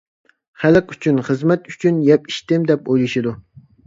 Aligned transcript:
خەلق 0.61 0.93
ئۈچۈن 0.93 1.19
خىزمەت 1.27 1.69
ئۈچۈن 1.71 1.99
يەپ 2.07 2.25
ئىچتىم 2.31 2.65
دەپ 2.73 2.91
ئويلىشىدۇ. 2.95 3.35